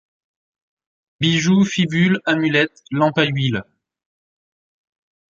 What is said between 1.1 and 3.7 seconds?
Bijoux, fibules, amulettes, lampes à huile.